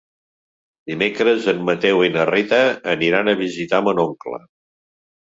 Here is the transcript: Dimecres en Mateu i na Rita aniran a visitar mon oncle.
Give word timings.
Dimecres 0.91 1.51
en 1.53 1.61
Mateu 1.69 2.03
i 2.09 2.11
na 2.17 2.27
Rita 2.31 2.65
aniran 2.97 3.33
a 3.33 3.39
visitar 3.47 3.87
mon 3.91 4.07
oncle. 4.11 4.45